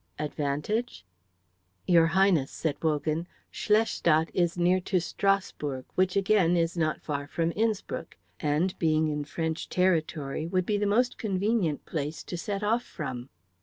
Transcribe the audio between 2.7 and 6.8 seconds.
Wogan, "Schlestadt is near to Strasbourg, which again is